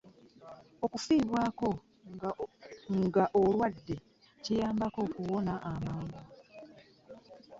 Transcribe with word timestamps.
Okufiibwako 0.85 1.67
nga 3.03 3.23
olwadde 3.41 3.95
kiyambako 4.43 4.99
mu 5.07 5.11
kuwona 5.15 5.53
amangi. 5.71 6.21